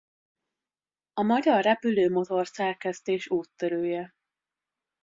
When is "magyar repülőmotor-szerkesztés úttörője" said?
1.21-4.15